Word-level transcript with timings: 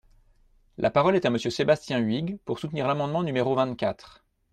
La 0.79 0.89
parole 0.89 1.15
est 1.15 1.27
à 1.27 1.29
Monsieur 1.29 1.51
Sébastien 1.51 1.99
Huyghe, 1.99 2.39
pour 2.43 2.57
soutenir 2.57 2.87
l’amendement 2.87 3.21
numéro 3.21 3.53
vingt-quatre. 3.53 4.25